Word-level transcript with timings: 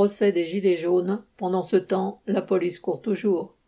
procès 0.00 0.32
des 0.32 0.46
Gilets 0.46 0.78
jaunes, 0.78 1.22
pendant 1.36 1.62
ce 1.62 1.76
temps, 1.76 2.22
la 2.26 2.40
police 2.40 2.78
court 2.78 3.02
toujours. 3.02 3.58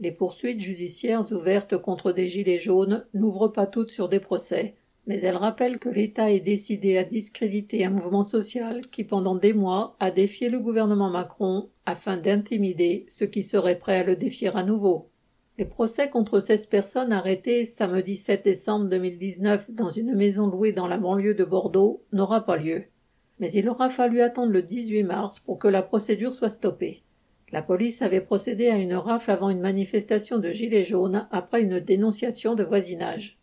Les 0.00 0.12
poursuites 0.12 0.62
judiciaires 0.62 1.30
ouvertes 1.30 1.76
contre 1.76 2.10
des 2.10 2.30
Gilets 2.30 2.58
jaunes 2.58 3.04
n'ouvrent 3.12 3.48
pas 3.48 3.66
toutes 3.66 3.90
sur 3.90 4.08
des 4.08 4.18
procès, 4.18 4.76
mais 5.06 5.20
elles 5.20 5.36
rappellent 5.36 5.78
que 5.78 5.90
l'État 5.90 6.30
est 6.30 6.40
décidé 6.40 6.96
à 6.96 7.04
discréditer 7.04 7.84
un 7.84 7.90
mouvement 7.90 8.22
social 8.22 8.86
qui 8.86 9.04
pendant 9.04 9.34
des 9.34 9.52
mois 9.52 9.94
a 10.00 10.10
défié 10.10 10.48
le 10.48 10.58
gouvernement 10.58 11.10
Macron 11.10 11.68
afin 11.84 12.16
d'intimider 12.16 13.04
ceux 13.10 13.26
qui 13.26 13.42
seraient 13.42 13.78
prêts 13.78 13.98
à 13.98 14.04
le 14.04 14.16
défier 14.16 14.56
à 14.56 14.62
nouveau. 14.62 15.10
Les 15.58 15.66
procès 15.66 16.08
contre 16.08 16.40
16 16.40 16.64
personnes 16.64 17.12
arrêtées 17.12 17.66
samedi 17.66 18.16
7 18.16 18.42
décembre 18.42 18.88
2019 18.88 19.72
dans 19.72 19.90
une 19.90 20.14
maison 20.14 20.46
louée 20.46 20.72
dans 20.72 20.88
la 20.88 20.96
banlieue 20.96 21.34
de 21.34 21.44
Bordeaux 21.44 22.02
n'aura 22.10 22.46
pas 22.46 22.56
lieu. 22.56 22.84
Mais 23.40 23.50
il 23.52 23.68
aura 23.68 23.90
fallu 23.90 24.20
attendre 24.20 24.52
le 24.52 24.62
18 24.62 25.02
mars 25.02 25.40
pour 25.40 25.58
que 25.58 25.68
la 25.68 25.82
procédure 25.82 26.34
soit 26.34 26.48
stoppée. 26.48 27.02
La 27.52 27.62
police 27.62 28.02
avait 28.02 28.20
procédé 28.20 28.68
à 28.68 28.76
une 28.76 28.94
rafle 28.94 29.30
avant 29.30 29.50
une 29.50 29.60
manifestation 29.60 30.38
de 30.38 30.50
gilets 30.50 30.84
jaunes 30.84 31.28
après 31.30 31.62
une 31.62 31.80
dénonciation 31.80 32.54
de 32.54 32.64
voisinage. 32.64 33.38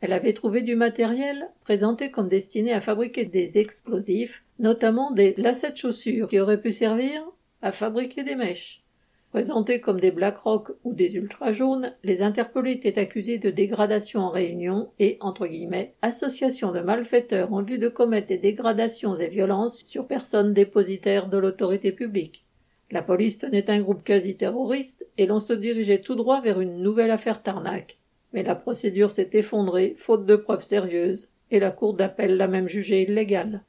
Elle 0.00 0.12
avait 0.12 0.32
trouvé 0.32 0.62
du 0.62 0.76
matériel 0.76 1.48
présenté 1.64 2.10
comme 2.10 2.28
destiné 2.28 2.72
à 2.72 2.80
fabriquer 2.80 3.24
des 3.24 3.58
explosifs, 3.58 4.44
notamment 4.58 5.10
des 5.10 5.34
lacets 5.36 5.72
de 5.72 5.76
chaussures 5.76 6.28
qui 6.28 6.38
auraient 6.38 6.60
pu 6.60 6.72
servir 6.72 7.22
à 7.62 7.72
fabriquer 7.72 8.22
des 8.22 8.36
mèches. 8.36 8.84
Présentés 9.30 9.80
comme 9.80 10.00
des 10.00 10.10
Black 10.10 10.38
Rock 10.38 10.70
ou 10.84 10.94
des 10.94 11.16
Ultra 11.16 11.52
jaunes, 11.52 11.94
les 12.02 12.22
interpellés 12.22 12.72
étaient 12.72 12.98
accusés 12.98 13.38
de 13.38 13.50
dégradation 13.50 14.20
en 14.20 14.30
réunion 14.30 14.88
et, 14.98 15.18
entre 15.20 15.46
guillemets, 15.46 15.94
association 16.00 16.72
de 16.72 16.80
malfaiteurs 16.80 17.52
en 17.52 17.62
vue 17.62 17.76
de 17.76 17.90
commettre 17.90 18.28
des 18.28 18.38
dégradations 18.38 19.16
et 19.16 19.28
violences 19.28 19.84
sur 19.84 20.06
personnes 20.06 20.54
dépositaires 20.54 21.28
de 21.28 21.36
l'autorité 21.36 21.92
publique. 21.92 22.46
La 22.90 23.02
police 23.02 23.36
tenait 23.36 23.68
un 23.68 23.80
groupe 23.82 24.02
quasi 24.02 24.38
terroriste 24.38 25.06
et 25.18 25.26
l'on 25.26 25.40
se 25.40 25.52
dirigeait 25.52 26.00
tout 26.00 26.14
droit 26.14 26.40
vers 26.40 26.60
une 26.60 26.80
nouvelle 26.80 27.10
affaire 27.10 27.42
Tarnac. 27.42 27.98
Mais 28.32 28.42
la 28.42 28.54
procédure 28.54 29.10
s'est 29.10 29.30
effondrée, 29.34 29.94
faute 29.98 30.24
de 30.24 30.36
preuves 30.36 30.64
sérieuses, 30.64 31.28
et 31.50 31.60
la 31.60 31.70
Cour 31.70 31.92
d'appel 31.92 32.38
l'a 32.38 32.48
même 32.48 32.68
jugée 32.68 33.02
illégale. 33.02 33.62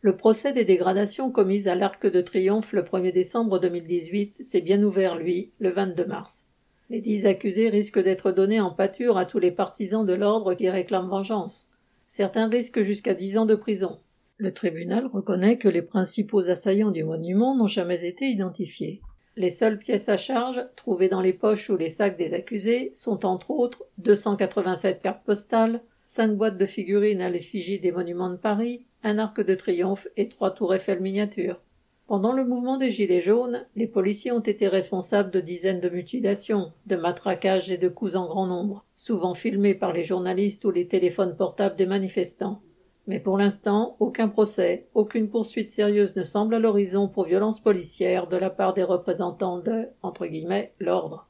Le 0.00 0.16
procès 0.16 0.52
des 0.52 0.64
dégradations 0.64 1.32
commises 1.32 1.66
à 1.66 1.74
l'Arc 1.74 2.06
de 2.06 2.20
Triomphe 2.20 2.72
le 2.72 2.82
1er 2.82 3.12
décembre 3.12 3.58
2018 3.58 4.44
s'est 4.44 4.60
bien 4.60 4.80
ouvert, 4.84 5.16
lui, 5.16 5.50
le 5.58 5.70
22 5.70 6.06
mars. 6.06 6.46
Les 6.88 7.00
dix 7.00 7.26
accusés 7.26 7.68
risquent 7.68 8.02
d'être 8.02 8.30
donnés 8.30 8.60
en 8.60 8.70
pâture 8.70 9.18
à 9.18 9.26
tous 9.26 9.40
les 9.40 9.50
partisans 9.50 10.06
de 10.06 10.12
l'ordre 10.12 10.54
qui 10.54 10.70
réclament 10.70 11.08
vengeance. 11.08 11.68
Certains 12.08 12.46
risquent 12.46 12.82
jusqu'à 12.82 13.12
dix 13.12 13.38
ans 13.38 13.44
de 13.44 13.56
prison. 13.56 13.98
Le 14.36 14.54
tribunal 14.54 15.06
reconnaît 15.06 15.58
que 15.58 15.68
les 15.68 15.82
principaux 15.82 16.48
assaillants 16.48 16.92
du 16.92 17.02
monument 17.02 17.56
n'ont 17.56 17.66
jamais 17.66 18.06
été 18.06 18.26
identifiés. 18.26 19.02
Les 19.34 19.50
seules 19.50 19.80
pièces 19.80 20.08
à 20.08 20.16
charge, 20.16 20.64
trouvées 20.76 21.08
dans 21.08 21.20
les 21.20 21.32
poches 21.32 21.70
ou 21.70 21.76
les 21.76 21.88
sacs 21.88 22.16
des 22.16 22.34
accusés, 22.34 22.92
sont 22.94 23.26
entre 23.26 23.50
autres 23.50 23.84
287 23.98 25.02
cartes 25.02 25.24
postales, 25.24 25.82
cinq 26.04 26.36
boîtes 26.36 26.56
de 26.56 26.66
figurines 26.66 27.20
à 27.20 27.30
l'effigie 27.30 27.80
des 27.80 27.90
monuments 27.90 28.30
de 28.30 28.36
Paris, 28.36 28.84
un 29.02 29.18
arc 29.18 29.40
de 29.40 29.54
triomphe 29.54 30.08
et 30.16 30.28
trois 30.28 30.50
tours 30.50 30.74
Eiffel 30.74 31.00
miniatures. 31.00 31.60
Pendant 32.08 32.32
le 32.32 32.44
mouvement 32.44 32.78
des 32.78 32.90
Gilets 32.90 33.20
jaunes, 33.20 33.66
les 33.76 33.86
policiers 33.86 34.32
ont 34.32 34.40
été 34.40 34.66
responsables 34.66 35.30
de 35.30 35.40
dizaines 35.40 35.80
de 35.80 35.90
mutilations, 35.90 36.72
de 36.86 36.96
matraquages 36.96 37.70
et 37.70 37.76
de 37.76 37.88
coups 37.88 38.16
en 38.16 38.26
grand 38.26 38.46
nombre, 38.46 38.86
souvent 38.94 39.34
filmés 39.34 39.74
par 39.74 39.92
les 39.92 40.04
journalistes 40.04 40.64
ou 40.64 40.70
les 40.70 40.88
téléphones 40.88 41.36
portables 41.36 41.76
des 41.76 41.84
manifestants. 41.84 42.62
Mais 43.06 43.20
pour 43.20 43.36
l'instant, 43.36 43.96
aucun 44.00 44.28
procès, 44.28 44.86
aucune 44.94 45.28
poursuite 45.28 45.70
sérieuse 45.70 46.16
ne 46.16 46.24
semble 46.24 46.54
à 46.54 46.58
l'horizon 46.58 47.08
pour 47.08 47.24
violence 47.24 47.60
policière 47.60 48.26
de 48.26 48.38
la 48.38 48.50
part 48.50 48.72
des 48.72 48.84
représentants 48.84 49.58
de, 49.58 49.88
entre 50.02 50.26
guillemets, 50.26 50.72
l'ordre. 50.78 51.28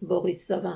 Boris 0.00 0.42
Savin. 0.42 0.72